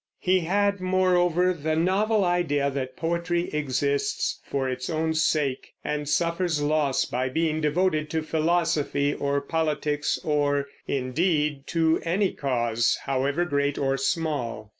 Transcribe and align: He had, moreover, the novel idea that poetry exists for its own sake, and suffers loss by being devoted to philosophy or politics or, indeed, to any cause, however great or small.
He 0.17 0.39
had, 0.39 0.79
moreover, 0.81 1.53
the 1.53 1.75
novel 1.75 2.25
idea 2.25 2.71
that 2.71 2.97
poetry 2.97 3.51
exists 3.53 4.41
for 4.43 4.67
its 4.67 4.89
own 4.89 5.13
sake, 5.13 5.73
and 5.85 6.09
suffers 6.09 6.59
loss 6.59 7.05
by 7.05 7.29
being 7.29 7.61
devoted 7.61 8.09
to 8.09 8.23
philosophy 8.23 9.13
or 9.13 9.39
politics 9.41 10.17
or, 10.23 10.65
indeed, 10.87 11.67
to 11.67 12.01
any 12.03 12.31
cause, 12.33 12.97
however 13.03 13.45
great 13.45 13.77
or 13.77 13.95
small. 13.95 14.69